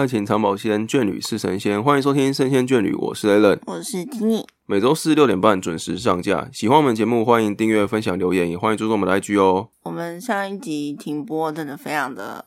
[0.00, 1.84] 爱情长保鲜，眷侣是神仙。
[1.84, 4.46] 欢迎收听《神仙眷侣》，我是 Allen，我是 Tini。
[4.64, 6.48] 每周四六点半准时上架。
[6.54, 9.68] 喜欢我们节目，欢迎订阅、分享、留言，也欢迎注重我们的 IG 哦。
[9.82, 12.46] 我们上一集停播，真的非常的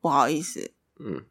[0.00, 0.70] 不好意思。
[1.00, 1.24] 嗯，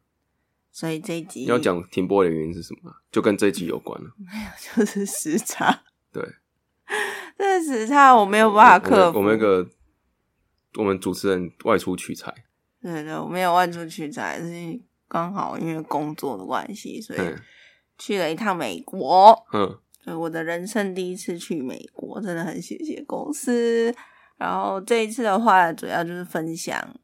[0.70, 2.92] 所以这一集要讲停播的原因是什么？
[3.10, 4.10] 就跟这一集有关了。
[4.18, 5.80] 没有，就是时差。
[6.12, 6.22] 对，
[7.38, 9.18] 这个时差我没有办法克服。
[9.18, 9.66] 我们那个
[10.76, 12.30] 我们主持人外出取材。
[12.82, 14.78] 对对，我没有外出取材，是
[15.10, 17.20] 刚好因为工作的关系，所以
[17.98, 19.36] 去了一趟美国。
[19.52, 23.92] 嗯，所以我的人生第一次去美国，真的很谢谢公司。
[24.36, 26.96] 然后这一次的话，主要就是分享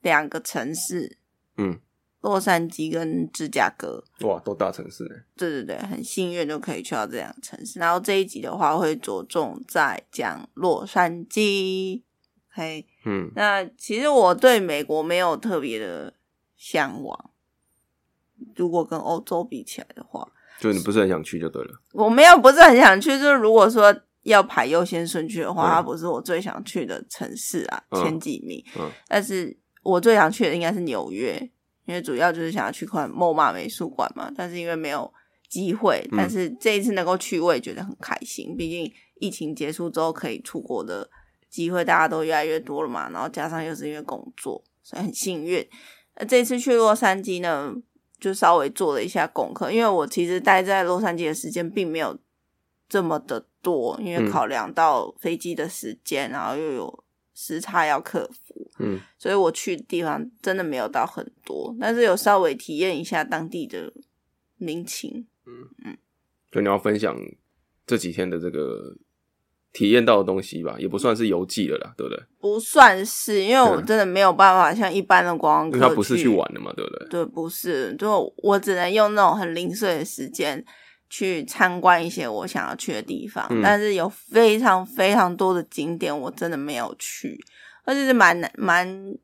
[0.00, 1.18] 两个城市，
[1.58, 1.78] 嗯，
[2.22, 4.02] 洛杉矶跟芝加哥。
[4.22, 5.10] 哇，都大城市呢。
[5.36, 7.78] 对对对，很幸运就可以去到这两个城市。
[7.78, 12.02] 然后这一集的话，会着重在讲洛杉矶。
[12.48, 16.14] 嘿，嗯，那其实我对美国没有特别的
[16.56, 17.30] 向往。
[18.56, 20.26] 如果跟欧洲比起来的话，
[20.60, 21.70] 就你不是很想去就对了。
[21.92, 28.62] 我没有不是很想去，就是如果说要排优先顺序的话，它不是我最想去的城市啊，前几名。
[28.78, 31.36] 嗯，但是我最想去的应该是纽约，
[31.86, 34.30] 因为主要就是想要去看莫马美术馆嘛。
[34.36, 35.12] 但是因为没有
[35.48, 38.56] 机会，但是这一次能够去，我也觉得很开心。
[38.56, 41.08] 毕竟疫情结束之后可以出国的。
[41.52, 45.62] 机会大家都越来越多了嘛，然后加上又是因为工作，所以很幸运。
[46.16, 47.70] 那这次去洛杉矶呢，
[48.22, 52.16] 就稍微做了一下功课，因为我其实待在洛杉矶的时间并没有
[52.88, 63.92] 这么的多，因为考量到飞机的时间，然后又有时差要克服，嗯，所以我去的地方真的没有到很多，但是有稍微体验一下当地的
[64.56, 65.68] 民情，嗯。
[65.84, 65.98] 嗯，
[66.52, 67.16] 就你要分享
[67.84, 68.96] 这几天的这个。
[69.72, 72.22] 体验到的东西吧，也不算是游记了啦，对不对？
[72.38, 77.08] 不算是，因为我真的没有办法像一般的观光客，他不是去玩的嘛，对不对？
[77.08, 80.62] 对，不是，就我只能用那种很零碎的时间
[81.08, 87.38] 去参观一些我想要去的地方，但是有非常非常多的景点我真的没有去，
[87.84, 89.14] 而且是蛮难蛮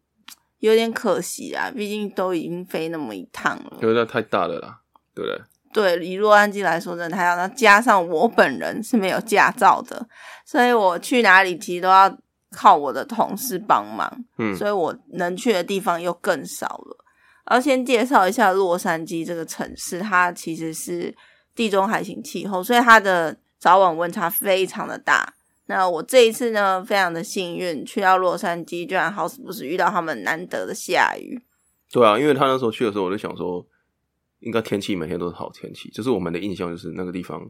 [0.60, 4.80] 有点可惜啊，毕竟都已经飞那么一趟了，因为那太大了啦，
[5.14, 5.38] 对不对？
[5.70, 10.08] 对，以洛杉矶来说，真的太要，那加上我本人是没有驾照的，
[10.46, 12.10] 所以我去哪里其实都要
[12.50, 17.04] 靠我的同事帮忙，嗯，所以我能去的地方又更少了。
[17.44, 21.14] 然后先介绍一下洛杉矶这个城市，它其实是
[21.54, 25.34] 地中海型气候，所以它的早晚温差非常的大。
[25.66, 31.42] 那我这一次呢，非常的幸运，去到洛杉矶，居然好死不死遇到他们难得的下雨。
[31.92, 33.66] 对啊，因为他那时候去的时候，我就想说。
[34.40, 37.48] 应该天气每天都是好天气，就是我们的印象就是那个地方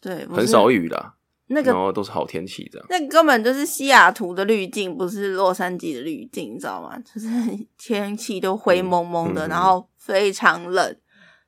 [0.00, 1.12] 对很少雨的，
[1.48, 2.86] 那个然后都是好天气这样。
[2.88, 6.98] 那根本就是西雅图的滤镜，不是洛杉矶的滤镜，你知道吗？
[7.00, 7.28] 就是
[7.76, 10.96] 天气都灰蒙蒙的，然后非常冷，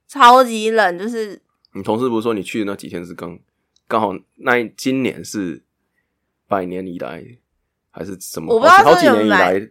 [0.06, 0.98] 超级冷。
[0.98, 1.40] 就是
[1.74, 3.38] 你同事不是说你去的那几天是刚
[3.88, 5.64] 刚好那今年是
[6.46, 7.24] 百年以来
[7.90, 8.54] 还是什么？
[8.54, 9.70] 我不知道好几年以来。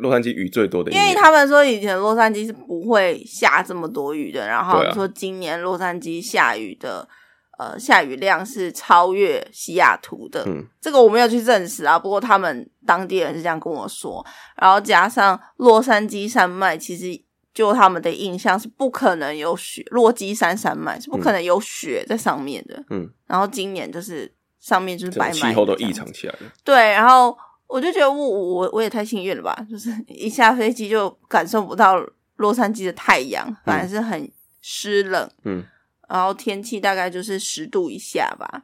[0.00, 7.06] 洛杉矶雨最多的，因为他们说以前洛杉矶是不会下这么多雨的，然后说今年洛杉矶下雨的，
[7.58, 10.44] 呃，下雨量是超越西雅图的。
[10.46, 14.24] 嗯，这个我没有去证实啊，不过他们当地人是这样跟我说。
[14.56, 17.20] 然后加上洛杉矶山脉，其实
[17.52, 22.82] 就他们的印象是不可能有雪，洛基山山脉是不可能有雪在上面的。
[22.90, 26.50] 嗯，然后今年就是上面就是白，气候都异常起来了。
[26.64, 27.36] 对，然后。
[27.68, 29.54] 我就觉得我我我也太幸运了吧！
[29.70, 32.02] 就是一下飞机就感受不到
[32.36, 34.30] 洛杉矶的太阳，反而是很
[34.62, 35.62] 湿冷，嗯，
[36.08, 38.62] 然后天气大概就是十度以下吧，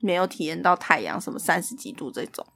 [0.00, 2.46] 没有体验到太阳什么三十几度这种。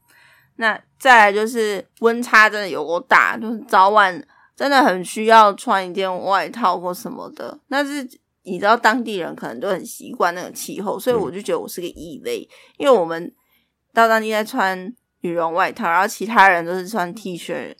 [0.57, 4.23] 那再来就是温差真的有够大，就是早晚
[4.55, 7.59] 真的很需要穿一件外套或什么的。
[7.71, 8.07] 但是
[8.43, 12.47] 你知道当地人可能都很习惯那个气候，所以我就觉得我是个异类，
[12.77, 13.35] 因为我们
[13.95, 14.95] 到当地在穿。
[15.21, 17.75] 羽绒外套，然后其他人都是穿 T 恤、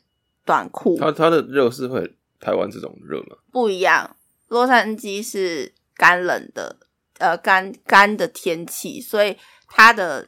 [0.45, 0.97] 短裤。
[0.99, 3.37] 它它的热是会台湾这种热吗？
[3.51, 4.15] 不一样，
[4.47, 6.77] 洛杉矶是干冷的，
[7.17, 9.37] 呃，干干的天气，所以
[9.67, 10.27] 它的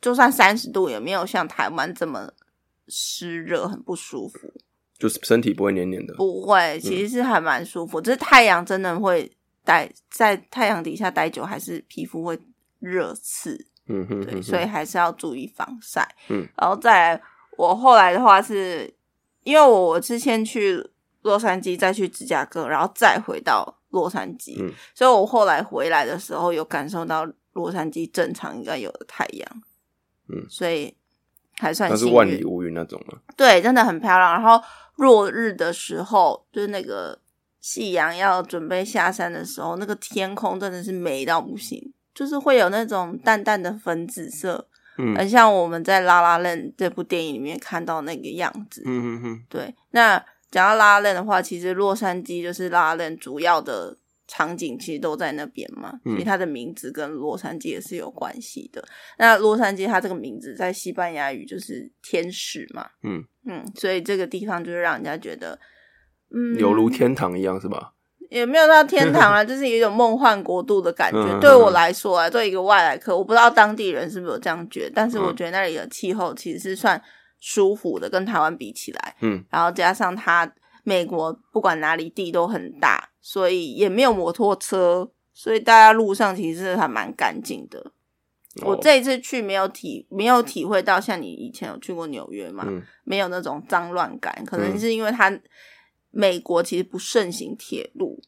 [0.00, 2.32] 就算三十度也没有像台湾这么
[2.88, 4.52] 湿热，很不舒服。
[4.98, 8.00] 就是身体不会黏黏的，不会，其实是还蛮舒服。
[8.00, 9.28] 只是太阳真的会
[9.64, 12.38] 待在太阳底下待久，还是皮肤会
[12.78, 13.66] 热刺。
[13.86, 16.08] 嗯哼，对，所以还是要注意防晒。
[16.28, 17.22] 嗯，然后再来，
[17.56, 18.92] 我后来的话是，
[19.42, 20.82] 因为我我之前去
[21.22, 29.62] 洛杉矶，再去芝加哥，然后再回到洛杉矶，嗯，所以我后来回来的时候有感受到洛杉矶正常应该有的太阳，
[30.28, 30.94] 嗯，所以
[31.58, 33.18] 还算是万里无云那种吗？
[33.36, 34.32] 对，真的很漂亮。
[34.32, 34.62] 然后
[34.96, 37.18] 落日的时候，就是那个
[37.60, 44.68] 夕阳要准备下山的时候，那个天空真的是美到不行，就是会有那种淡淡的粉紫色，
[44.98, 48.82] 嗯，很像我们在《拉拉链》这部电影里面看到那个样子。
[48.84, 49.74] 嗯嗯嗯，对。
[49.90, 50.16] 那
[50.50, 58.84] 讲到拉拉链的话，其实洛杉矶就是拉拉链主要的场景，其实都在那边嘛，所以它的名字跟洛杉矶也是有关系的。
[59.18, 65.58] 那洛杉矶它这个名字在西班牙语就是天使嘛，嗯嗯，所以这个地方就是让人家觉得。
[66.34, 67.92] 嗯，犹如天堂一样是吧？
[68.32, 71.38] 也没有到天堂啊， 就是有一种梦幻国度的感觉。
[71.38, 77.00] 对我来说啊，对一个外来客，我不知道当地人是不是有这样觉得，但是我觉得那里的气候其实是算
[77.38, 79.14] 舒服的，跟台湾比起来。
[79.20, 80.50] 嗯，然后加上它
[80.82, 87.92] 美国不管哪里地都很大，所以也没有摩托车，所以大家路上其实还蛮干净的。
[88.62, 92.66] 我这一次去没有体没有体会到像你以前有去过纽约嘛，
[93.04, 95.30] 没有那种脏乱感，可能是因为它。
[96.12, 98.22] 美国其实不盛行铁路，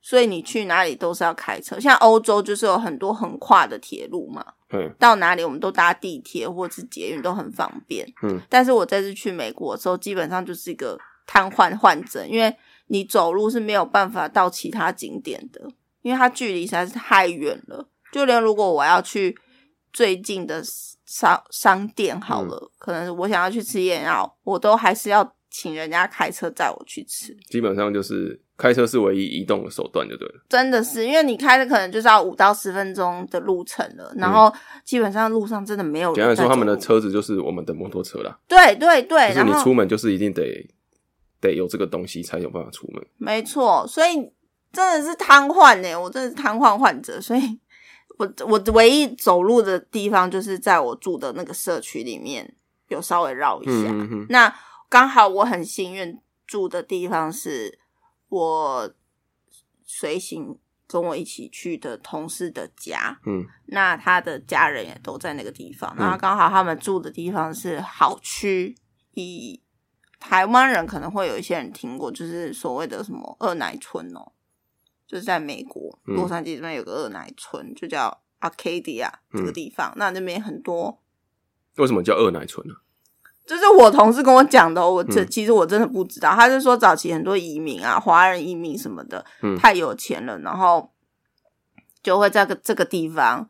[0.00, 1.78] 所以你去哪里都是要开车。
[1.78, 8.10] 像欧洲就是有很多横跨的铁路嘛，嗯，到哪里我们都搭地铁或者是捷运都很方便。
[8.22, 12.56] 嗯，但是我这次去美国的时候，基本上就是一个瘫痪患者，因为
[12.86, 15.60] 你走路是没有办法到其他景点的，
[16.00, 17.86] 因为它距离实在是太远了。
[18.10, 19.36] 就连如果我要去
[19.92, 20.62] 最近的
[21.04, 25.35] 商商店好了，可能我想要去吃燕奥，我都还是要。
[25.58, 30.34] 请人家开车载我去吃，基本上就是开车是唯一移动的手段，就对了。
[30.50, 34.52] 真的是，因为你开的可能就是要五到十分钟的路程了，然后
[34.84, 36.14] 基本上路上真的没有。
[36.14, 38.38] 简单说，他们的车子就是我们的摩托车啦。
[38.46, 40.44] 对对对，就是你出门就是一定得
[41.40, 43.02] 得有这个东西才有办法出门。
[43.16, 44.30] 没错，所以
[44.70, 47.58] 真的是瘫痪呢，我真的是瘫痪患者，所以
[48.18, 52.54] 我我唯一走路的地方就是在我住的那个社区里面
[52.88, 53.90] 有稍微绕一下。
[54.28, 54.54] 那
[54.88, 57.78] 刚好我很幸运住的地方是
[58.28, 58.94] 我
[59.84, 68.76] 随行跟我一起去的同事的家，嗯，那他的家人也都在那个地方，然后刚好他们住的地方是好区，
[69.14, 69.60] 以
[70.20, 74.32] 台湾人可能会有一些人听过，就是所谓的什么二奶村哦，
[75.06, 81.02] 就是在美国洛杉矶这边有个二奶村，就叫 Arcadia 这个地方，那那边很多，
[81.76, 82.74] 为什么叫二奶村呢？
[83.46, 86.34] 就是我同事跟我讲的，我这其实我真的不知道。
[86.34, 89.24] 他是说早期很多移民啊，华人移民什么的，
[89.56, 90.90] 太有钱了，然后
[92.02, 93.48] 就会在个这个地方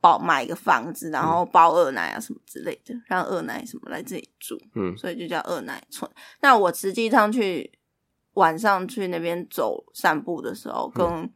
[0.00, 4.56] 包买一个房子，然后包二奶啊什么之类的，让二奶什么来这里住。
[4.76, 6.08] 嗯，所以就叫二奶村。
[6.40, 7.72] 那我实际上去
[8.34, 11.28] 晚上去那边走散步的时候，跟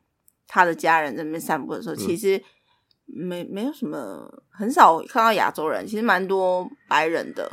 [0.46, 2.40] 他的家人在那边散步的时候，其实
[3.04, 7.50] 没没有什么，很少看到亚洲人，其实蛮多白人的。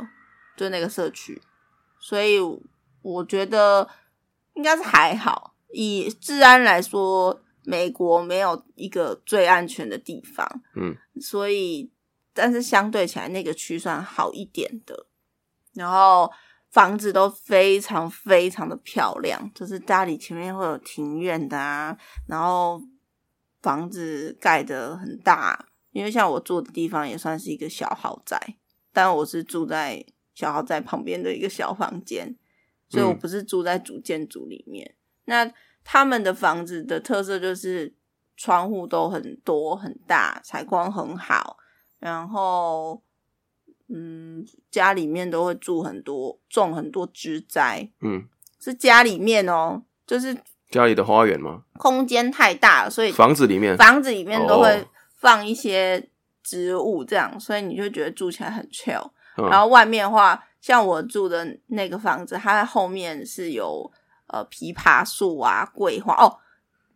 [0.56, 1.40] 就那个社区，
[1.98, 2.38] 所以
[3.02, 3.88] 我觉得
[4.54, 5.54] 应该是还好。
[5.72, 10.46] 以治安来说，美国没有一个最安全的地方，
[10.76, 11.90] 嗯，所以
[12.32, 15.06] 但是相对起来，那个区算好一点的。
[15.72, 16.30] 然后
[16.70, 21.98] 房子都非常非常的漂亮，就是家里前面会有庭院的啊，
[22.28, 22.80] 然后
[23.60, 28.38] 房子盖的很大，因为像我住的地方也算是一个小豪宅，
[28.92, 30.06] 但我是住在。
[30.34, 32.34] 小豪宅旁边的一个小房间，
[32.88, 34.94] 所以我不是住在主建筑里面。
[35.26, 35.50] 那
[35.82, 37.94] 他们的房子的特色就是
[38.36, 41.56] 窗户都很多很大，采光很好，
[41.98, 43.02] 然后
[43.88, 47.90] 嗯，家里面都会住很多，种很多植栽。
[48.00, 48.26] 嗯，
[48.58, 50.36] 是家里面哦，就是
[50.70, 51.64] 家里的花园吗？
[51.78, 54.86] 空间太大，所以房子里面房子里面都会
[55.16, 56.08] 放一些
[56.42, 59.10] 植物，这样，所以你就觉得住起来很 chill。
[59.36, 63.90] 然后外面的话，像我住的那个房子，它后面是有
[64.28, 66.38] 呃枇杷树啊、桂花哦。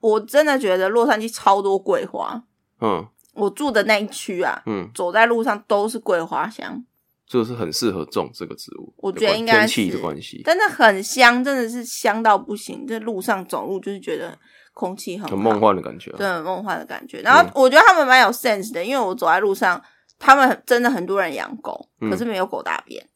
[0.00, 2.40] 我真的觉得洛杉矶超多桂花。
[2.80, 3.04] 嗯，
[3.34, 6.84] 我住的那一区啊，嗯，走在路上都是桂花香，
[7.26, 8.94] 就是很适合种这个植物。
[8.98, 12.86] 我觉得应该天气的关系，真的很香，真的是香到不行。
[12.86, 14.38] 在路上走路就是觉得
[14.72, 17.20] 空气很很梦幻的感觉，对，很梦幻的感觉。
[17.22, 19.82] 然后我觉得他们蛮有 sense 的，因为我走在路上。
[20.18, 23.08] 他们真的很多人养狗，可是没有狗大便。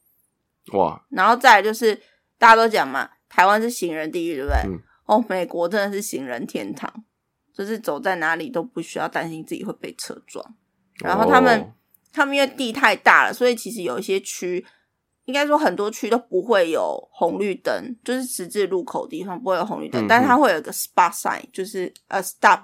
[0.73, 1.03] 哇！
[1.09, 1.93] 然后再来就是
[2.37, 4.79] 大家都讲嘛，台湾是行人地狱，对不对？
[5.05, 6.89] 哦，美国真的是行人天堂，
[7.53, 10.55] 就是走在哪里都不需要担心自己会被车撞。
[10.99, 11.73] 然后他们
[12.13, 14.65] 他们因为地太大了，所以其实有一些区，
[15.25, 22.61] 应该说很多区都不会有红绿灯，就是十字路口地方不会有红绿灯，但是它会有一个 spot sign，就是呃 stop。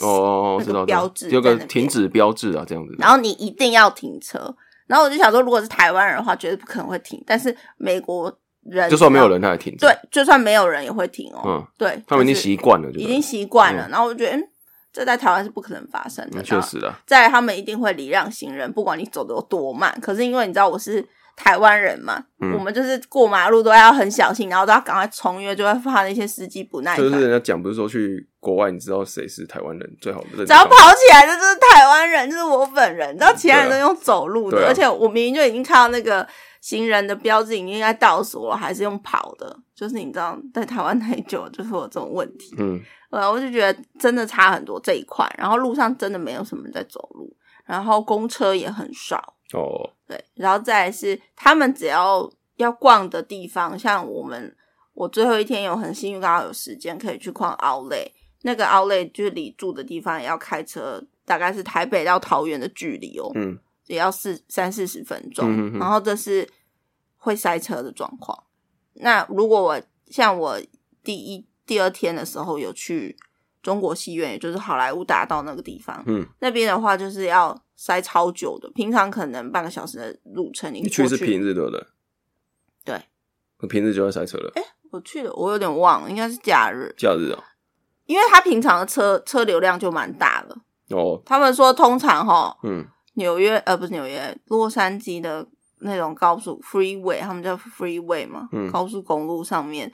[0.00, 2.94] 哦，那个标志有个停止标志啊，这样子。
[2.98, 4.54] 然后你一定要停车。
[4.86, 7.22] 然后我就想说，如果是台湾人的话，绝对不可能会停。
[7.26, 8.30] 但是美国
[8.64, 9.74] 人，就算没有人，他也停。
[9.78, 11.42] 对，就算没有人也会停哦。
[11.46, 13.88] 嗯，对，他们已经习惯了，已经习惯了。
[13.88, 14.48] 然后我就觉得，嗯，
[14.92, 16.42] 这在台湾是不可能发生的。
[16.42, 19.98] 确实的，在他们一定会礼让行人，不管你走的有多慢。
[20.02, 21.06] 可是因为你知道我是。
[21.36, 27.04] 台湾人嘛，我们就是过马路都要很小心，然后都要赶快冲，因为就会怕那些司机不耐烦。
[27.04, 30.46] 就是人家讲，不是说去国外，你知道谁是台湾人最好的？
[30.46, 33.16] 只要跑起来的就是台湾人，就是我本人。
[33.16, 36.26] 然后其他人都用走路的，而且我明明就已经看到那个
[36.60, 39.56] 行人的标志已经在倒数了，还是用跑的。
[39.74, 42.54] 就是你知道，在台湾太久，就是有这种问题。
[42.58, 45.28] 嗯，呃，我就觉得真的差很多这一块。
[45.36, 49.34] 然后路上真的没有什么人在走路，然后公车也很少。
[49.52, 54.54] 哦，对，然后再是他们只要要逛的地方，像我们，
[54.92, 58.06] 我最后一天有很幸运刚好有时间可以去逛奥莱，
[58.42, 66.48] 那个奥莱就是离住的地方也要开车，大概是台北到桃园的距离哦，嗯，也要四三四十分钟，然后这是
[67.16, 68.44] 会塞车的状况。
[68.94, 70.60] 那如果我像我
[71.02, 73.16] 第一第二天的时候有去。
[73.64, 81.86] 中国戏院，也就是好莱坞大道那个地方，嗯，那边的话就是要塞超久的，平常可能半个小时的路程，你去是平日对不对？
[82.84, 84.52] 对，平日就要塞车了。
[84.54, 86.94] 哎，我去了，我有点忘了，应该是假日。
[86.96, 87.42] 假日哦，
[88.06, 90.56] 因为他平常的车车流量就蛮大的。
[90.96, 95.46] 哦，他们说通常哈，嗯，纽约呃不是纽约，洛杉矶的
[95.80, 99.92] 那种高速 freeway，他们叫 freeway 嘛，嗯高速公路上面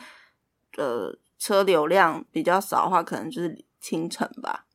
[0.72, 1.18] 的。
[1.42, 4.66] 车流量比较少的话，可能就是清晨吧，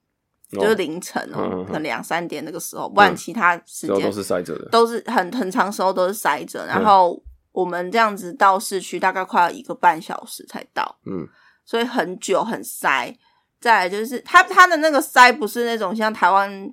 [0.55, 6.65] 就是凌晨哦，可能两三点那个时候，不然其他时间都是塞着的，都是很很长时候都是塞着。
[6.65, 7.21] 然后
[7.51, 11.27] 我们这样子到市区大概快要一个半小时才到，嗯，
[11.63, 13.15] 所以很久很塞。
[13.59, 16.71] 再来就是它它的那个塞不是那种像台湾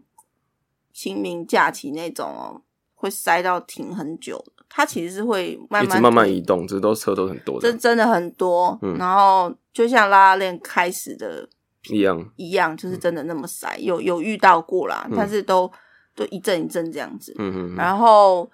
[0.92, 2.60] 清明假期那种哦，
[2.94, 4.64] 会塞到停很久的。
[4.68, 8.78] 它其实是会慢慢慢慢移动，这都车都很多，这真的很多。
[8.98, 11.46] 然后就像拉拉链开始的
[11.88, 15.70] 一样，一样就是真的那么塞，有有遇到过啦，但是都
[16.14, 17.34] 都一阵一阵这样子。
[17.38, 17.76] 嗯嗯。
[17.76, 18.50] 然后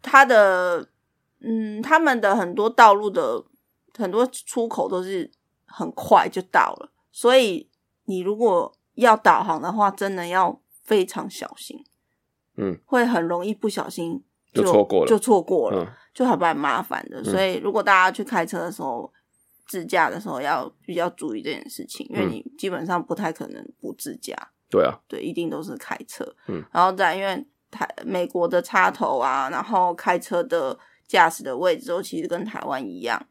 [0.00, 0.88] 他的
[1.40, 3.44] 嗯，他们的很多道路的
[3.96, 5.30] 很多出口都是
[5.66, 7.68] 很快就到了，所以
[8.04, 11.84] 你如果要导航的话，真的要非常小心。
[12.56, 14.22] 嗯，会很容易不小心。
[14.52, 17.22] 就错过了，就错过了，就还蛮麻烦的。
[17.22, 19.08] 所以，如果大家去开车的时候，
[19.70, 24.36] 自驾的时候要比较注意这件事情，因为你基本上不太可能不自驾。
[24.68, 26.24] 对啊，对，一定都是开车。
[26.48, 33.24] 嗯，然后再因为台美国的插头啊，然后开车的驾驶的位置都其实跟台湾一样，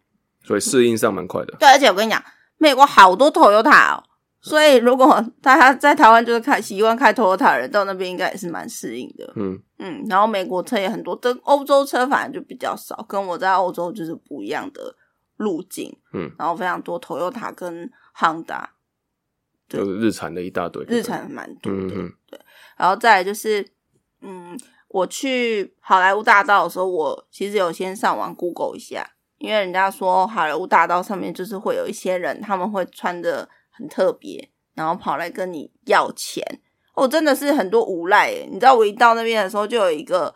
[0.45, 1.57] 所以适应上蛮快的。
[1.59, 2.23] 对，而且我跟你讲，
[2.57, 4.03] 美国好多 Toyota 哦。
[4.41, 9.33] 所以，如果 大家在台湾就是开习惯开 Toyota 人，到那边应该也是蛮适应的。
[9.35, 14.95] 嗯嗯，然后美国车也很多，跟欧洲车反而就比较少，跟我在欧洲就是不一样的
[15.39, 15.97] 路径。
[16.13, 18.65] 嗯，然后非常多 Toyota 跟 Honda，
[19.67, 21.89] 就是日产的一大堆，日产蛮多的。
[22.27, 22.39] 对，
[22.77, 23.67] 然后再来就是，
[24.21, 24.55] 嗯，
[24.87, 33.49] 我去好莱坞大道的时候，我其实有先上网 Google 一下，因为人家说好莱坞大道上面就是会有一些人，他们会穿的。
[33.79, 36.43] 很特别，然后跑来跟你要钱，
[36.95, 38.29] 我真的是很多无赖。
[38.51, 40.35] 你知道，我一到那边的时候，就有一个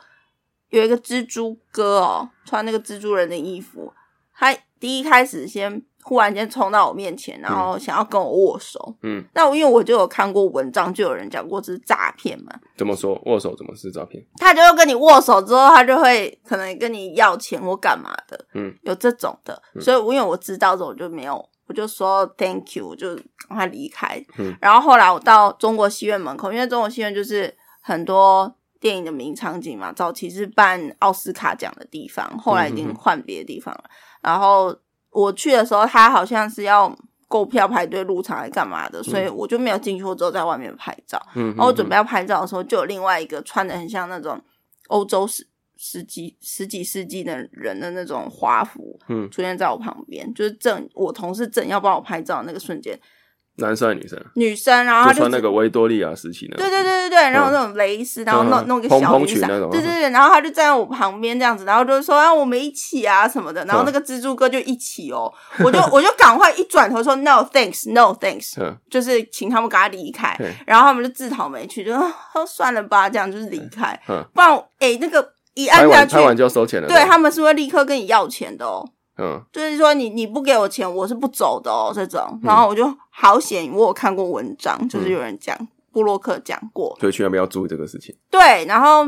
[0.70, 3.94] 有一个蜘蛛哥哦，穿那个蜘蛛人的衣服，
[4.34, 8.94] 他第一开始先忽然间冲到我面前，然后想要跟我握手。
[9.02, 12.52] 嗯，那我因为我就有看过文章，就有人讲过这是诈骗嘛。
[12.76, 14.22] 怎么说握手怎么是诈骗？
[14.36, 18.46] 他就会跟你握手之后，他就会可能跟你要钱或干嘛的。
[18.56, 21.50] 嗯，有这种的，所以因为我知道之后，我就没有。
[21.66, 24.22] 我就说 Thank you，我就赶快离开。
[24.38, 29.94] 嗯然后后来我到中国戏院门口，因为中国戏院就是很多电影的名场景嘛。
[29.94, 33.86] 早期是办奥斯卡奖的地方，后来已经换别的地方了。
[34.24, 34.76] 然后
[35.12, 36.96] 我去的时候，他好像是要
[37.28, 41.22] 购票排队入场来干嘛的，所以我就没有进去，我只有在外面拍照。
[41.34, 44.42] 然后我准备要拍照的时候，就有另外一个穿的很像那种
[44.88, 45.48] 欧洲十。
[45.76, 52.98] 十几十几世纪的人的那种华服，嗯，出现在我旁边，就是正我同事正要帮我拍照那个瞬间，
[53.58, 54.26] 男生还是女生？
[54.36, 65.32] 女生，然后他穿那个维多利亚时期的，对对对对对，然后那种蕾丝，然后弄弄个小雨伞，对对对，然后他就站在我旁边这样子，然后就说啊，我们一起啊什么的，然后那个蜘蛛哥就一起哦，
[65.64, 68.56] 我就我就赶快一转头说 no thanks no thanks，
[68.90, 74.00] 就是请他们赶快离开，然后他们就自讨没趣，就说算了吧，这样就是离开，
[74.34, 75.34] 不然哎那个。
[75.56, 76.88] 一按下去，拍完就要收钱了。
[76.88, 76.98] 对。
[77.06, 78.84] 他们是会立刻跟你要钱的哦。
[79.18, 81.92] 嗯，就是说你你不给我钱，我是不走的哦。
[81.94, 85.56] 这种，然后我就好险，我有看过文章，就是有人讲
[85.92, 88.16] 布洛克讲过，所以千万不要注意这个事情。
[88.30, 89.06] 对，然后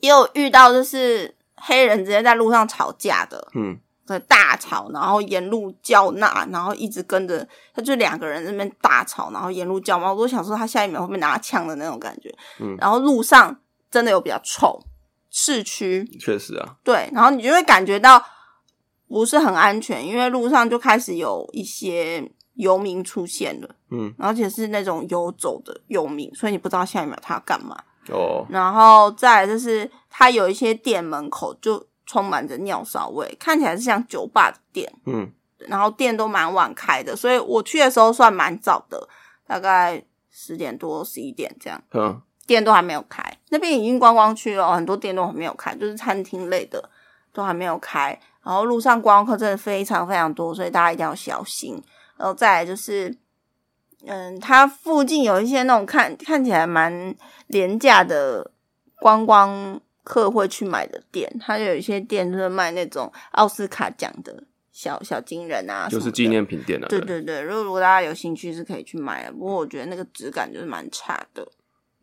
[0.00, 3.48] 也有遇到就是黑人直接在路上吵架的。
[3.54, 10.10] 嗯，在大吵，然后沿路叫骂，然后一直跟着他，就两个人那边大吵，然后沿路叫骂。
[10.10, 12.34] 我都想说他下一秒会不会拿枪的那种感觉。
[12.58, 13.60] 嗯，然后路上
[13.90, 14.80] 真的有比较臭，
[15.30, 18.24] 市区确实啊，对，然后你就会感觉到
[19.10, 27.76] 不是很安全，因为路上就开始有一些游民出现了，嗯，而且是那种游走的游民，所以你不知道下一秒他要干嘛。
[28.08, 31.84] 哦，然后再来就是他有一些店门口就。
[32.06, 35.30] 充满着尿骚味，看起来是像酒吧的店，嗯，
[35.68, 39.08] 然后店都蛮晚开的，所以我去的时候算蛮早的，
[39.46, 46.90] 大概十点多十一点这样，嗯，店都还没有开，那边已经观光区了，很多店都还没有开，就是餐厅类的
[47.32, 51.82] 都还没有开，然后路上观光客真的非常非常多，所以大家一定要小心。
[52.16, 53.16] 然后再来就是，
[54.06, 57.14] 嗯，它附近有一些那种看看起来蛮
[57.46, 58.50] 廉价的
[58.96, 59.80] 观光。
[60.02, 64.42] 客会去买的店，它有一些店就是卖那种奥斯卡奖的
[64.72, 66.88] 小小金人啊，就是纪念品店啊。
[66.88, 71.46] 对对对，如果如果大家有兴趣是可以去买的，不过我觉得那个质感就是蛮差的。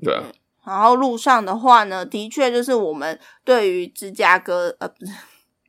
[0.02, 0.24] 对啊。
[0.64, 5.12] 然后路上的话呢，的确就是我们对于芝加哥呃不是。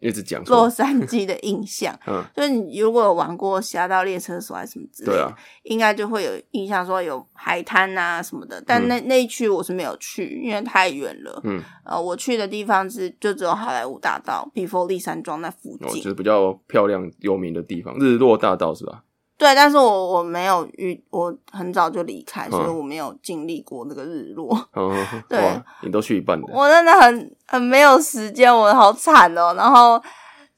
[0.01, 8.63] 一直讲洛杉矶的印象， 嗯，就是你如果有玩过《侠盗猎车手》还是什么之类的，应该就会有印象说有海滩啊什么的。
[8.67, 11.41] 但那那一区我是没有去，因为太远了。
[11.45, 19.03] 嗯，呃，我去的地方是就只有好莱坞大道、比佛利山庄那附近，就是比较漂亮有名的地方，日落大道是吧？
[19.39, 24.53] 对，但是我我没有遇，我很早就离开，所以我没有经历过那个日落。
[25.31, 29.55] 对，你都去一半了，我真的很很没有时间，我好惨哦。
[29.57, 30.03] 然后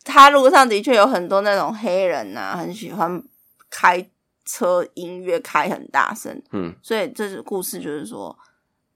[0.03, 3.23] 他路上的确有很多那种黑人呐，很喜欢
[3.69, 4.09] 开
[4.47, 6.43] 车，音乐开很大声。
[6.53, 8.35] 嗯，所以这是故事，就是说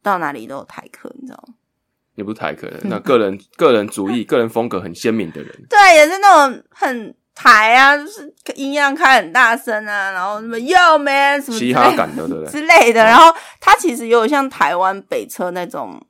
[0.02, 1.54] 到哪里都有台客，你知道吗？
[2.14, 7.14] 也不是台客， 那个人个人主义、 个人风格很鲜明的人，对，也是那种很。
[7.34, 12.52] 台啊，就是音量开很大声啊，然后什么 Yo man 什么嘻哈感的，对不对？
[12.52, 13.04] 之类的。
[13.04, 16.00] 然后它其实有像台湾北车那种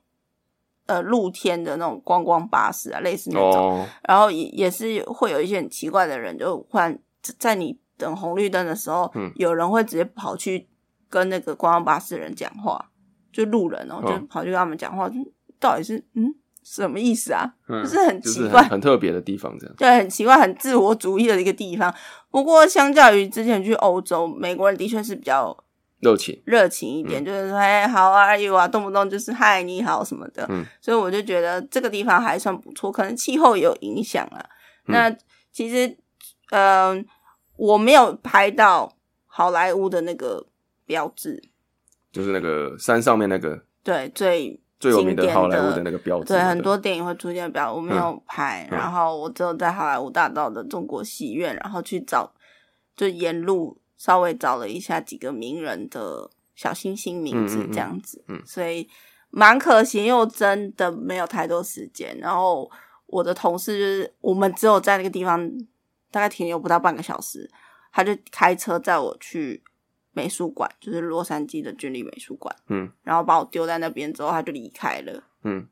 [0.85, 3.87] 呃露天的那种观光巴士啊，类似那种。
[4.07, 6.97] 然后也也是会有一些很奇怪的人，就忽然
[7.39, 10.67] 在你等红绿灯的时候，有人会直接跑去
[11.09, 12.91] 跟那个观光巴士人讲话，
[13.33, 15.09] 就路人哦，就跑去跟他们讲话，
[15.59, 16.35] 到底是嗯。
[16.67, 17.47] 什么意思啊？
[17.69, 21.93] 就是很奇怪、很特别的地方，这样对，很奇怪、很自我主义的一个地方。
[22.31, 25.55] 不过，相较于之前去欧洲，美国人的确是比较
[25.99, 30.43] 热情、热情一点，就是说“哎，How are you 啊”，动不动就是“嗨，你好”什么的。
[30.49, 34.43] 嗯，所以我就觉得这个地方还算不错，可能气候也有影响啊。
[34.87, 35.15] 那
[35.51, 35.95] 其实，
[36.49, 37.05] 嗯，
[37.57, 38.91] 我没有拍到
[39.27, 40.47] 好莱坞的那个
[40.87, 41.43] 标志，
[42.11, 44.59] 就是那个山上面那个，对，最。
[44.79, 52.33] 最有名的好莱坞的那个标志，对，很多电影会出现标，我没有拍，然后我只有在好莱坞大道的中国戏院，然后去找，
[52.95, 58.87] 就沿路稍微找了一下几个名人的小星星名字这样子，嗯，所以
[59.29, 62.17] 蛮可惜，因为我真的没有太多时间。
[62.19, 62.69] 然后
[63.07, 65.49] 我的同事就是我们只有在那个地方
[66.11, 67.49] 大概停留不到半个小时，
[67.93, 69.63] 他就开车载我去。
[70.15, 75.67] 美术馆就是洛杉矶的军立美术馆，嗯，然后把我丢在那边之后，他就离开了，嗯，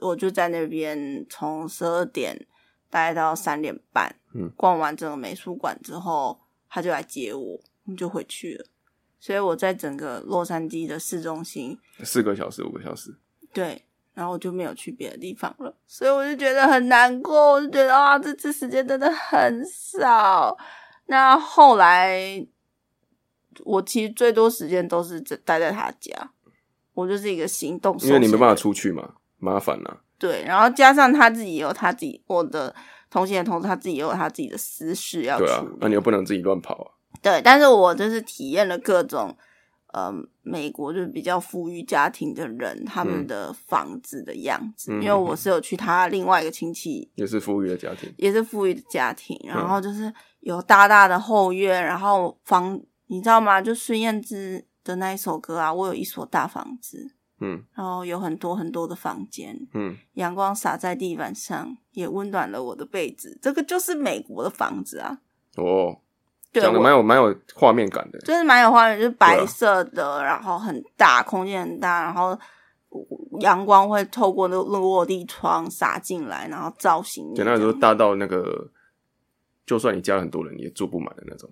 [0.00, 2.46] 我就在那边从十二点
[2.88, 7.60] 待到三点半，嗯，逛完整个美术馆之后，他就来接我，
[7.94, 8.64] 就回去了。
[9.20, 13.14] 所以我在整个洛杉矶的市中心四个小时、五个小时，
[13.52, 20.56] 对，然后我就没有去别的地方了，所以我就觉得很难过，我就觉得啊，这次时间真的很少。
[21.08, 22.46] 那后来。
[23.64, 26.12] 我其实最多时间都是在待在他家，
[26.94, 29.98] 我就是一个行动，因为你没办法出去嘛，麻烦呐。
[30.18, 32.72] 对，然后加上他自己有他自己，我的
[33.10, 36.90] 同行的同事他自己也有他自己的私事要处理，那你又不能自己乱跑啊。
[37.20, 39.36] 对，但是我就是体验了各种，
[39.92, 40.12] 呃，
[40.42, 52.80] 美国就是比较富裕家庭的人他们的房子的样子，因为我是有去他另外一个亲戚，也是富裕的家庭，也是富裕的家庭，然后就是有大大的后院，然后房。
[53.12, 53.60] 你知道吗？
[53.60, 63.38] 就孙燕姿的那一首歌啊，我有一所大房子，嗯，然后有很多很多的房间，嗯，阳光洒在地板上，也温暖了我的被子。
[63.42, 65.18] 这个就是美国的房子啊，
[65.56, 66.00] 哦，
[66.54, 72.38] 讲的蛮有蛮有画面感的，就是蛮有画面，就是白色的，然后很大，空间很大，然后
[73.40, 78.70] 阳光会透过那那个落地窗洒进来，然后造型，简单来说，大到那个，
[79.66, 81.50] 就算你家很多人也住不满的那种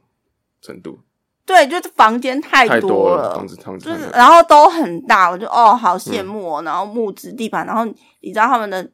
[0.63, 0.99] 程度。
[1.47, 6.63] 对，就是房间太多了，房子房子，就是然后都很大，我就哦好羡慕哦。
[6.63, 7.85] 然后木质地板，然后
[8.21, 8.89] 你知道他们的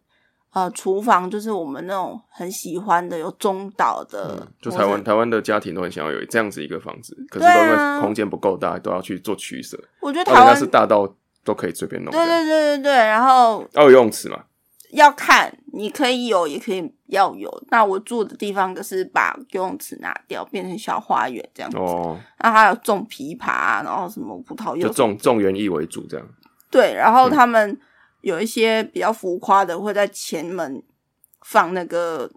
[0.54, 9.78] 呃，厨房就是我们那种很喜欢的，有中岛的，就台湾台湾的家庭都很想要有这样子一个房子，可是因为空间不够大，都要去做取舍。
[10.00, 11.06] 我觉得台湾是大到
[11.44, 12.10] 都可以随便弄。
[12.10, 14.44] 对对对对对，然后要有游泳池嘛？
[14.90, 17.50] 要看，你可以有，也可以要有。
[17.70, 21.76] 那我住的地方可是把游泳池拿掉，变成小花园这样子。
[21.78, 26.26] 哦，那还有种枇杷，然后什么葡萄柚，就种种园艺为主这样。
[26.70, 27.78] 对，然后他们。
[28.22, 30.82] 有一些比较浮夸的，会在前门
[31.42, 32.28] 放那个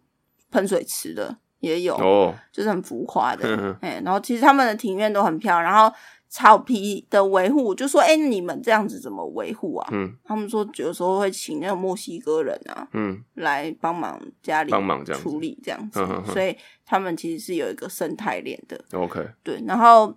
[0.51, 3.75] 喷水池的，也有，哦，就是很浮夸的。
[3.81, 5.91] 哎，然后其实他们的庭院都很漂亮，然后
[6.29, 15.99] 草皮的维护，就说：“哎，你们这样子怎么维护啊？”嗯，他们说有时候会请那个墨西哥人啊，嗯，来帮忙家里帮忙这样处理这样子，
[16.31, 18.79] 所以他们其实是有一个生态链的。
[18.93, 20.15] OK，对，然后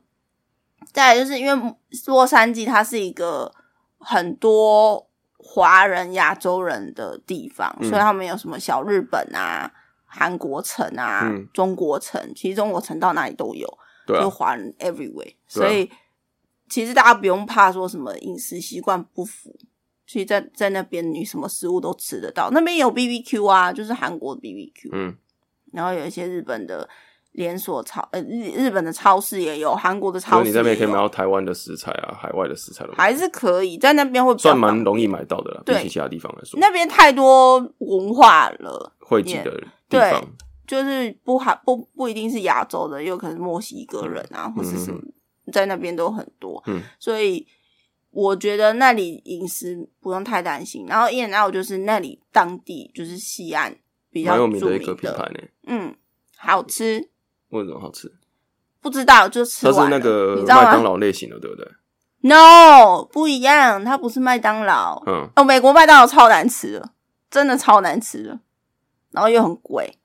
[0.92, 1.74] 再来就是因为
[2.06, 3.52] 洛杉矶它是一个
[3.98, 5.08] 很多。
[5.44, 9.68] 华人、亚洲人的地方，所以他们有什么小日本啊、
[10.04, 13.68] 韩国城啊、中国城，其实中国城到哪里都有，
[14.06, 15.34] 就华人 everywhere。
[15.48, 15.90] 所以
[16.72, 19.54] 其实大家不用怕说什么饮食习惯不符，
[20.06, 22.50] 其实，在在那边你什么食物都吃得到。
[22.50, 25.14] 那边有 B B Q 啊，就是韩国 B B Q，嗯，
[25.72, 26.88] 然后有一些日本的。
[27.34, 39.50] 连锁超呃日日本的超市也有，韩国的超市你那边可以买到台湾的食材啊，海外的食材都还是可以在那边会算蛮容易买到的啦，比起其他地方来说，那边太多文化了，汇集的
[39.88, 40.22] 地方，
[40.66, 45.00] 就是不还不不一定是亚洲的，有可能是墨西哥人啊，或是什么
[45.50, 47.46] 在那边都很多，嗯，所以
[48.10, 50.86] 我觉得那里饮食不用太担心。
[50.86, 53.74] 然后 E N L 就是那里当地就是西安
[54.10, 55.94] 比较有名的一个品牌呢，嗯，
[56.36, 57.08] 好吃。
[57.48, 58.12] 为什么好吃？
[58.80, 59.74] 不知道，就吃完。
[59.74, 61.66] 它是那个麦当劳类型的，对不对
[62.20, 65.02] ？No，不一样，它不是麦当劳。
[65.06, 66.90] 嗯，哦，美国麦当劳超难吃的，
[67.30, 68.40] 真的超难吃的，
[69.10, 69.98] 然后又很贵。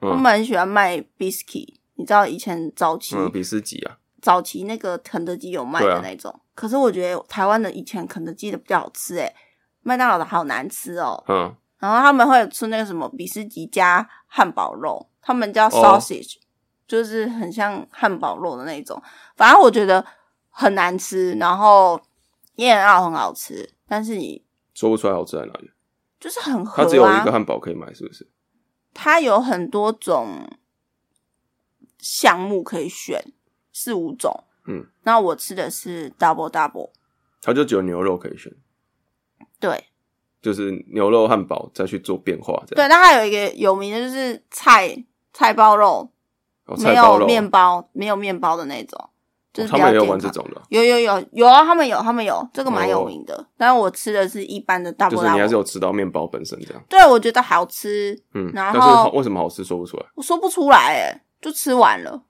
[0.00, 6.34] 我们很喜欢卖 biscuit，你知道以前早期比斯吉啊，早期那个肯德基有卖的那种。
[6.54, 9.34] 可是我觉得台湾的以前肯德基的比较好吃，诶
[9.82, 11.22] 麦当劳的好难吃哦。
[11.28, 16.36] 嗯，然后他们会吃那个什么比斯吉加汉堡肉，他们叫 sausage。
[16.86, 19.02] 就是很像汉堡肉的那种，
[19.36, 20.04] 反正我觉得
[20.50, 21.32] 很难吃。
[21.34, 21.98] 然后
[22.56, 25.70] 燕奥很好吃，但是你说不出来好吃在哪里，
[26.20, 26.82] 就是很合。
[26.82, 28.30] 它只有一个汉堡可以买，是不是？
[28.92, 30.46] 它有很多种
[31.98, 33.32] 项目可以选，
[33.74, 34.32] 四五种。
[34.66, 36.88] 嗯，那我吃的是 double double，
[37.42, 38.50] 它就只有牛肉可以选。
[39.60, 39.84] 对，
[40.40, 42.64] 就是牛肉汉堡再去做变化。
[42.68, 46.10] 对，那它有一个有名的就是菜菜包肉。
[46.78, 49.10] 没有面包，没有面包的那种，
[49.52, 50.62] 就是他们也有玩这种的。
[50.70, 53.46] 有有有有啊，他们有，他们有这个蛮有名的。
[53.58, 56.82] 但是我吃的是一般的大就是你还是有吃到面包本身这样。
[56.88, 58.18] 对，我觉得好吃。
[58.32, 60.06] 嗯，然后为什么好吃说不出来？
[60.14, 62.22] 我说不出来，哎，就吃完了。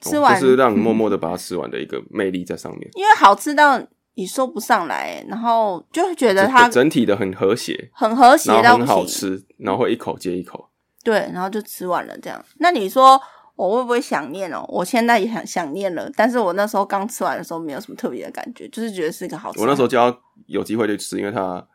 [0.00, 2.90] 吃完就是让你默默的把它吃完的一个魅力在上面。
[2.94, 3.82] 因为好吃到
[4.14, 10.68] 你说不上来，然后就会觉得它整体的很和谐，很和谐，然后很好吃，然后会一口接一口。
[11.02, 12.44] 对，然后就吃完了这样。
[12.58, 13.20] 那你说
[13.54, 14.64] 我会不会想念哦？
[14.68, 19.60] 我现在也很想念了，但是我那时候刚吃完的时候没有什么特别的感觉，就是觉得是一个好吃。
[19.60, 21.66] 我那时候就要有机会去吃，因为它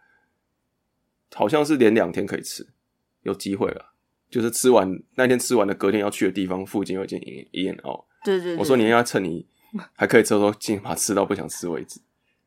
[1.34, 2.68] 好像是连两天可以吃，
[3.22, 3.94] 有机会了。
[4.30, 7.20] 就是吃完那天吃完的，隔天要去的地方附近有一间
[7.52, 8.06] 医院哦。
[8.24, 9.46] 对对，我说你要趁你
[9.96, 12.00] 还可以吃的时候，尽把吃到不想吃为止。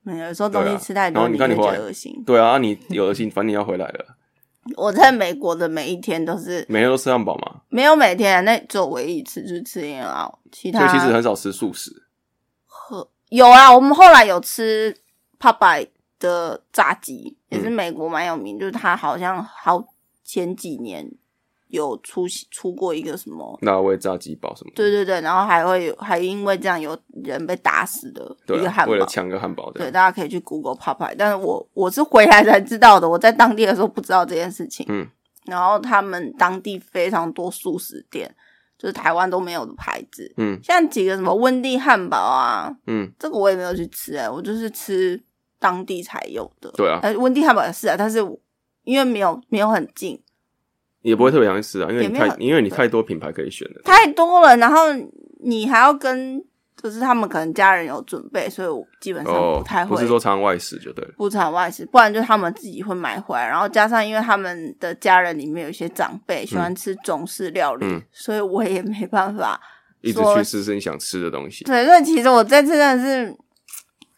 [0.03, 2.23] 没有，有时候东西吃太多，然后你看你会恶心。
[2.27, 4.17] 对啊，你有恶心，反正你要回来了。
[4.77, 7.63] 我在美国的每一天都是每天都吃汉堡吗？
[7.69, 12.05] 没有每天，那只有唯一一次就是吃燕奥，其他其实很少吃素食。
[12.67, 14.97] 喝有啊，我们后来有吃
[15.39, 19.85] Popeye 的炸鸡，也是美国蛮有名，就是它好像好
[20.23, 21.11] 前几年。
[21.75, 23.59] 有出出过一个什么？
[23.63, 24.73] 那位炸鸡堡什么？
[24.75, 29.71] 对对对，然后还会有，还因为这样有人被打死的一个汉堡，为了抢个汉堡。
[29.73, 31.09] 对，大家可以去 Google 泡泡。
[31.19, 34.87] 但是我我是回来才知道的，我在当地的时候不知道这件事情。
[34.89, 35.07] 嗯，
[35.47, 38.35] 然后他们当地非常多素食店，
[38.79, 40.33] 就是台湾都没有的牌子。
[40.37, 45.23] 嗯，像几个什么温蒂汉堡啊，嗯，这个我也没有去吃哎，我就是吃
[45.59, 46.71] 当地才有的。
[46.77, 48.19] 对啊，温蒂汉堡也是啊，但是
[48.85, 50.21] 因为没有没有很近。
[51.05, 54.87] 也不会特别想吃啊，因为你太因为你太多品牌可以选了，太多了，然后
[55.41, 56.43] 你还要跟，
[56.83, 69.61] 就是他们可能家人有准备，所以我基本上不太会，不是说常外食就对了，不常外食，不然就他们自己会买回来，然后加上因为他们的家人里面有一些长辈喜欢吃中式料理，所以我也没办法
[70.01, 71.65] 一直去试试你想吃的东西。
[71.65, 73.37] 对，所以其实我这次真的是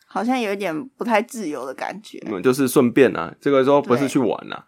[0.07, 4.64] 好像有一点不太自由的感觉，就是顺便啊，这个时候不是去玩啊。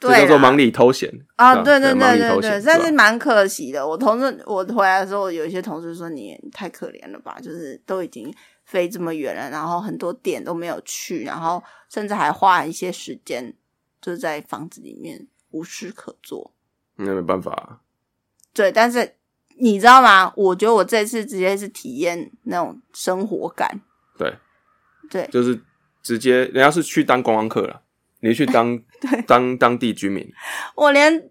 [0.00, 1.62] 这叫做忙里偷闲啊！
[1.62, 3.86] 对对对对对，但是蛮可惜的。
[3.86, 8.32] 我同事我回来的时候，有一些同事说你太可怜了吧，就是都已经
[8.64, 13.54] 飞这么远了，然后很多点都没有去，然后甚至还花一些时间
[14.00, 16.54] 就是在房子里面无事可做。
[16.96, 17.80] 那没办法。
[18.54, 19.16] 对，但是
[19.58, 20.32] 你知道吗？
[20.34, 23.80] 我觉得我这次直接是体验那种生活感。
[24.16, 24.34] 对
[25.10, 25.60] 对，就是
[26.02, 27.82] 直接人家是去当观光客了。
[28.20, 30.30] 你去当 对当当地居民，
[30.74, 31.30] 我连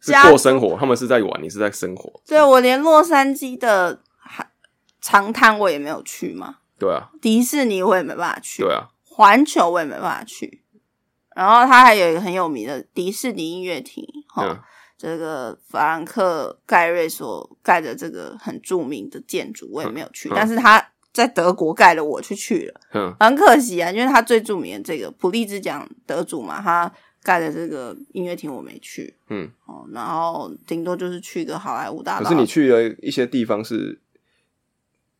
[0.00, 2.22] 是过生活，他们是在玩，你是在生活。
[2.26, 4.02] 对，我连洛杉矶的
[5.00, 6.58] 长滩我也没有去嘛。
[6.78, 8.62] 对啊，迪士尼我也没办法去。
[8.62, 10.62] 对啊，环球我也没办法去。
[11.34, 14.64] 然后它还有一个很有名的迪士尼音乐厅，哈，
[14.96, 20.92] 这个法兰克盖瑞所盖的这个很著名的建筑我也没有去，但是它。
[21.12, 26.92] 在德国盖的，我去去了，嗯，很可惜啊，因为他最著名的这个普利兹奖得主嘛，他
[27.22, 32.20] 盖的这个音乐厅我没去，嗯，哦，然后顶多就是去个好莱坞大。
[32.22, 34.00] 可是你去了一些地方是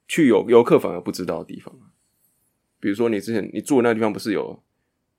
[0.07, 1.75] 去游游客反而不知道的地方，
[2.79, 4.63] 比如说你之前你住的那个地方不是有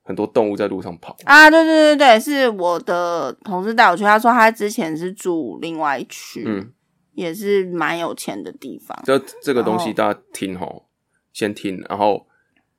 [0.02, 1.50] 很多动物在路上跑啊？
[1.50, 6.72] 对对对对，是我的同事带我去，他说他之前是住另外一区，嗯。
[7.12, 8.98] 也是蛮有钱的地方。
[9.04, 10.86] 这这个东西大家听吼，
[11.32, 12.26] 先听，然后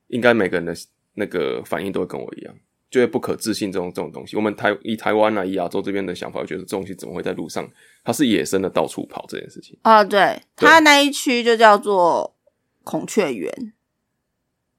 [0.08, 0.74] 应该每个人的
[1.14, 2.54] 那个反应都会跟我一样，
[2.90, 4.36] 就会不可置信这种这种东西。
[4.36, 7.68] 我们台以台湾啊，以亚洲这边的想法，觉得这东西怎么会在路上？
[8.04, 10.02] 它是野生的，到处跑这件事情啊。
[10.02, 12.36] 对，它那一区就叫做
[12.82, 13.72] 孔雀园。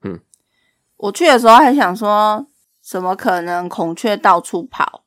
[0.01, 0.19] 嗯，
[0.97, 2.47] 我去的时候还想说，
[2.81, 5.05] 怎么可能孔雀到处跑？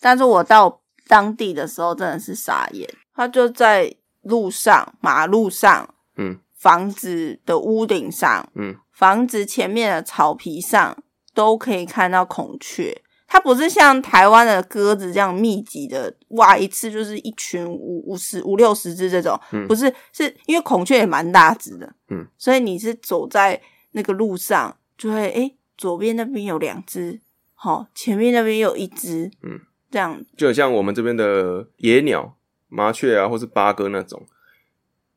[0.00, 2.88] 但是我到当地的时候，真的是傻眼。
[3.14, 10.96] 他就在路上、马路上，嗯，房子的屋顶上，嗯，房子前面的草皮上，
[11.34, 13.02] 都可以看到孔雀。
[13.26, 23.58] 它不是像台湾的鸽子这样密集的，哇，一次就是一群五五十五六十只这种，不是，是因为孔雀也蛮大只的，嗯，所以你是走在
[23.92, 27.20] 那个路上，就会诶左边那边有两只，
[27.54, 29.58] 好，前面那边有一只，嗯，
[29.90, 32.36] 这样就像我们这边的野鸟。
[32.72, 34.26] 麻雀啊，或是八哥那种，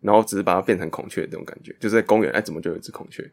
[0.01, 3.23] 然后只是把它变成孔雀这种感觉，就是在公园，哎，怎么就有一只孔雀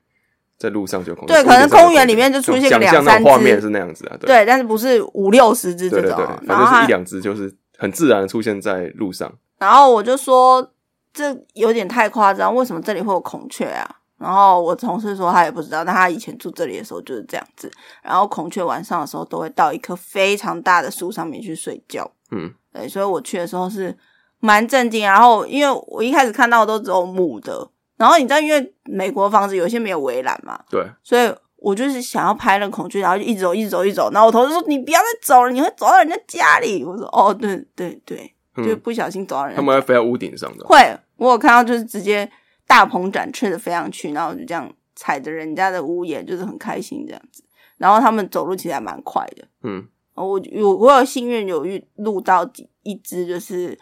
[0.56, 1.34] 在路上就孔雀？
[1.34, 9.30] 对，可能公园里面就出现两三只，画面是那样子啊，对，但是不是五六十只这种，反正是一两只，就是很自然的出现在路上。
[9.58, 10.72] 然后我就说，
[11.12, 13.96] 这有点太夸张，为什么这里会有孔雀啊？
[14.18, 17.68] 然后我同事说他也不知道，但他以前住这里的时候就是这样子。
[18.02, 23.96] 然后孔雀晚上的时候都会到一棵非常大的树上面去睡觉，嗯，对，所以我去的时候是。
[24.44, 34.10] 蛮震惊，然后因为我一开始看到都只有母的，然后你知道，因为美国房子有些没有围栏嘛，对，所以我就是想要拍那孔雀，然后就一直走，一直走，一直走。
[34.10, 38.34] 然后我同事说：“你不要再走了，你会走到人家家里。”我说：“哦，对对对，
[38.66, 40.66] 就不小心走到人家。”他们会飞到屋顶上的。
[40.66, 40.76] 会，
[41.18, 42.28] 我有看到就是直接
[42.66, 47.44] 大鹏展翅的飞上去，然后就这样踩着人家的屋檐，就是很开心这样子。
[47.76, 53.78] 然后他们走路其实还蛮快的，嗯，我有我有幸运有遇录到几一只就是。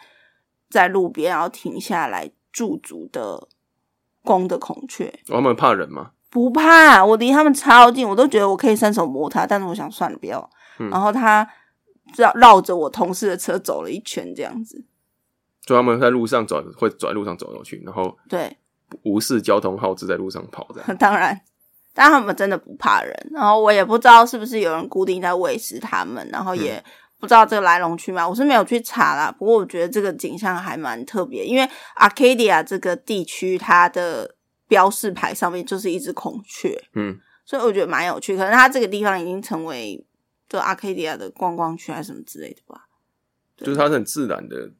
[0.71, 3.47] 在路边，然后停下来驻足的
[4.23, 6.11] 公的孔雀，他们怕人吗？
[6.29, 9.45] 不怕，我离他们超近，我都觉得我可以伸手摸它。
[9.45, 10.49] 但是我想算了，不要。
[10.89, 11.45] 然后他
[12.15, 14.85] 绕绕着我同事的车走了一圈，这样子。
[15.65, 18.57] 就他们在路上走，会走在路上走过去，然后对
[19.03, 20.81] 无视交通号志在路上跑的。
[20.95, 21.39] 当然，
[21.93, 23.13] 但他们真的不怕人。
[23.31, 26.83] 然后我也不知道是不是有人固定在喂食他们，然后也。
[27.21, 29.31] 不知道这个来龙去脉，我是没有去查啦。
[29.31, 34.35] 不过我觉得这个景象还蛮特别，因为 Arcadia 这个地区它的
[34.67, 38.35] 标示牌上面就是一只孔雀，嗯，所以我觉得蛮有趣。
[38.35, 40.05] 可能它这个地方已经成为
[40.49, 42.87] 就 Arcadia 的观光区还是什么之类的吧，
[43.55, 44.71] 就是它是很自然的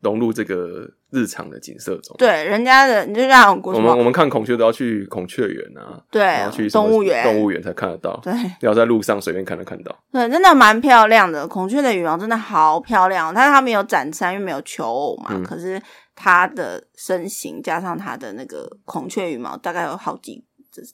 [0.00, 0.94] 融入这个。
[1.16, 11.48] 日常的景色中，对人家的，你就像我们我们看孔雀都要去孔雀园啊，对，要去动物园，动物园才看得到，对，要在路上随便看都看到，对，真的蛮漂亮的。
[11.48, 15.40] 孔雀的羽毛真的好漂亮，但是它没有展翅，因为没有求偶嘛。
[15.42, 15.80] 可是
[16.14, 20.44] 它的身形加上它的那个孔雀羽毛，大概有好几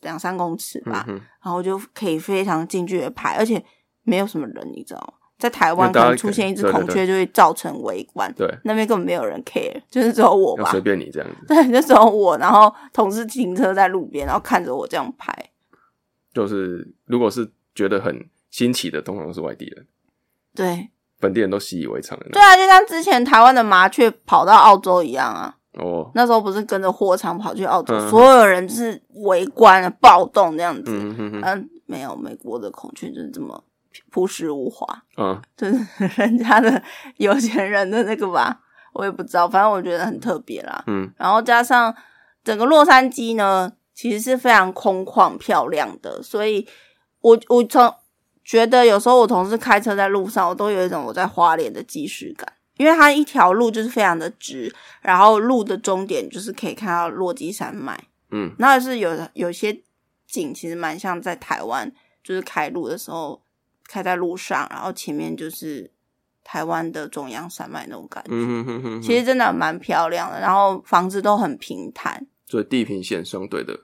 [0.03, 1.05] 两三公尺吧，
[1.43, 3.61] 然后就可以非常近距离拍，而且
[4.05, 5.15] 没有什么人，你知道吗？
[5.43, 15.35] 在台湾可能出现一只孔雀就会造成围观，对，那边根本没有人 care， 就是只有我吧，随便你这样子， 对，就只有我，然后同事停车在路边，然后看着我这样拍，
[16.33, 19.85] 就是如果是觉得很新奇的，通常都是外地人，
[20.55, 33.65] 对，本地人都习以为常对啊，就像之前台湾的麻雀跑到澳洲一样啊，哦，那时候不是跟着货场跑去澳洲，所有人就是围观、暴动这样子，嗯，没有美国的孔雀就是这么。
[34.11, 35.79] 朴实无华，嗯， 就是
[36.17, 36.83] 人家的
[37.17, 38.61] 有钱人的那个吧，
[38.93, 41.95] 我也不知道，反正我觉得很特别啦，嗯，然后加上
[42.45, 46.67] 整个洛杉矶呢，其实是非常空旷漂亮的，所以
[47.21, 47.95] 我我从
[48.45, 57.99] 觉得有时候我同事开车在路上，我都有一种我在花莲的既视感，因为它一条路就是非常的直，然后路的终点就是可以看到落基山脉，
[58.31, 59.81] 嗯，那是有有些
[60.27, 61.93] 景其实蛮像在台湾。
[62.25, 63.42] 就是开路的时候，
[63.93, 65.91] 开在路上，然后前面就是
[66.43, 70.41] 台湾的中央山脉那种感觉，其实真的蛮漂亮的。
[70.41, 73.81] 然后房子都很平坦，所以地平线相对的，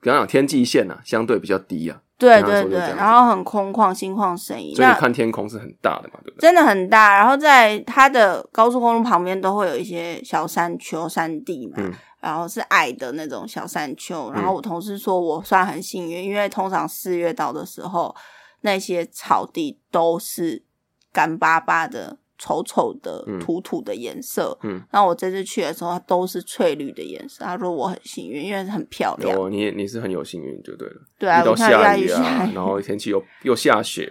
[0.00, 2.00] 刚刚天际线啊，相对比较低啊。
[2.16, 4.74] 对对对，然后很空旷，心旷神怡。
[4.74, 6.48] 所以看天空是很大的嘛，对不对？
[6.48, 7.18] 真的很大。
[7.18, 11.76] 然后在它的高速公路旁边都会有一些小山丘、山地嘛。
[12.20, 18.16] 然后是矮的那种小山丘，然后我同事说我算很幸运，因为通常四月到的时候，
[18.64, 20.64] 那些草地都是
[21.12, 24.58] 干巴巴的、丑丑的、土土的颜色。
[24.62, 27.44] 嗯，那我这次去的时候，它都是翠绿的颜色。
[27.44, 29.38] 他说我很幸运，因为很漂亮。
[29.38, 30.96] 哦，你你是很有幸运就对了。
[31.18, 34.10] 对啊，到下雨啊，然后天气又又下雪，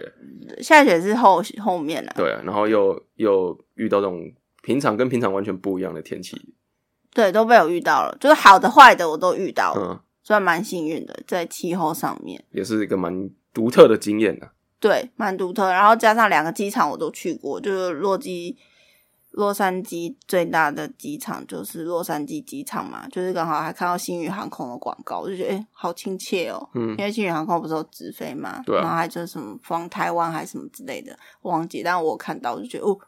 [0.62, 2.12] 下雪是后后面的。
[2.16, 6.54] 对啊，然后又又遇到这种平常跟平常完全不一样的天气。
[7.12, 14.50] 对，都被我遇到了，就是好的、坏的我都遇到了，算蛮幸运的，在气候上面也是一个蛮独特的经验的。
[14.78, 18.54] 对，蛮独特，然后加上两个机场我都去过，就是洛基、
[19.30, 26.68] 洛杉矶最大的机场就是洛杉矶机场嘛，就是刚好还看到新宇航空的广告，我就觉得哎，好亲切哦。
[26.74, 32.98] 嗯，因为新宇航空不是有直飞嘛，对，然后还就是什么放台湾还是什么之类的，忘记，但我看到我就觉得哦。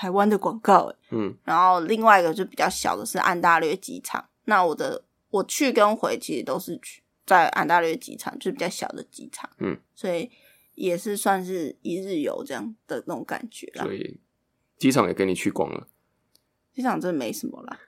[0.00, 4.24] 台湾的广告，嗯，然后另外一个就比较小的是安大略机场。
[4.44, 10.30] 那我的我去跟回其实都是去在安大略机场，就是比较小的机场，嗯，所以
[10.74, 13.84] 也是算是一日游这样的那种感觉啦。
[13.84, 14.18] 所以
[14.78, 15.86] 机场也给你去逛了，
[16.72, 17.78] 机场真没什么啦，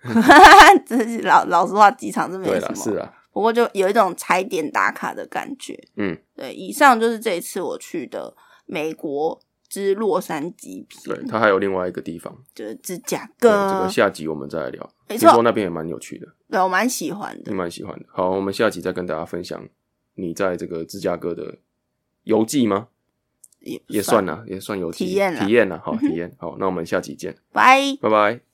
[0.87, 3.17] 真是老老实话，机场真没什么，是啊。
[3.33, 6.53] 不过就有一种踩点打卡的感觉，嗯，对。
[6.53, 9.41] 以上就是这一次我去的美国。
[9.71, 13.49] 之洛杉矶对，它还有另外一个地方，就是芝加哥。
[13.73, 14.91] 这个下集我们再来聊。
[15.09, 16.27] 没错，那边也蛮有趣的。
[16.51, 18.05] 对我蛮喜欢的，你蛮喜欢的。
[18.09, 19.67] 好，我们下集再跟大家分享
[20.17, 21.57] 你在这个芝加哥的
[22.25, 22.89] 游记吗？
[23.61, 25.79] 也也算了，也算游记体验了，体验了。
[25.79, 28.41] 好，体验好，那我们下集见， 拜拜拜。